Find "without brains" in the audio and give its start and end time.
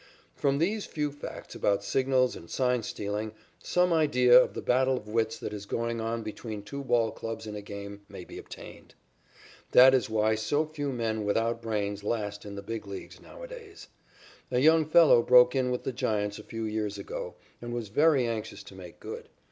11.23-12.03